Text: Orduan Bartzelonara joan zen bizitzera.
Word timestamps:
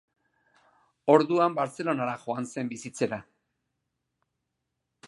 Orduan 1.15 1.57
Bartzelonara 1.59 2.17
joan 2.25 2.49
zen 2.55 2.73
bizitzera. 2.73 3.21